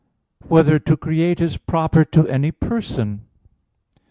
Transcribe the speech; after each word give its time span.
6] 0.41 0.49
Whether 0.49 0.79
to 0.79 0.97
Create 0.97 1.39
Is 1.41 1.57
Proper 1.57 2.03
to 2.05 2.27
Any 2.27 2.49
Person? 2.51 3.27